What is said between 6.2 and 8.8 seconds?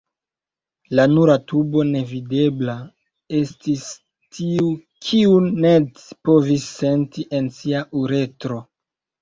povis senti en sia uretro.